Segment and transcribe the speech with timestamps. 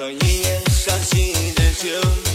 [0.00, 2.29] 喝一夜伤心的酒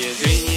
[0.00, 0.49] Pedrinho.